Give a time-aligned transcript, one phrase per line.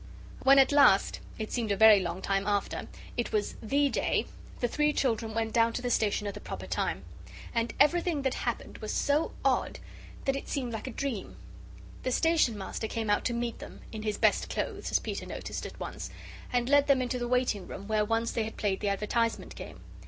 [0.41, 4.25] When at last it seemed a very long time after it was THE day,
[4.59, 7.03] the three children went down to the station at the proper time.
[7.53, 9.77] And everything that happened was so odd
[10.25, 11.35] that it seemed like a dream.
[12.01, 15.67] The Station Master came out to meet them in his best clothes, as Peter noticed
[15.67, 16.09] at once
[16.51, 19.81] and led them into the waiting room where once they had played the advertisement game.